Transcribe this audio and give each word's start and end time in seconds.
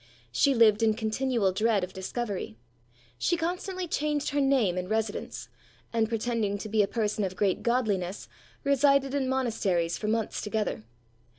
She 0.31 0.55
lived 0.55 0.81
in 0.81 0.95
continual 0.95 1.51
dread 1.51 1.83
of 1.83 1.93
discovery. 1.93 2.57
She 3.19 3.37
constantly 3.37 3.87
changed 3.87 4.29
her 4.29 4.41
name 4.41 4.75
and 4.75 4.89
residence; 4.89 5.47
and 5.93 6.09
pretending 6.09 6.57
to 6.57 6.67
be 6.69 6.81
a 6.81 6.87
person 6.87 7.23
of 7.23 7.35
great 7.35 7.61
godliness, 7.61 8.27
resided 8.63 9.13
in 9.13 9.29
monasteries 9.29 9.99
for 9.99 10.07
months 10.07 10.41
together. 10.41 10.85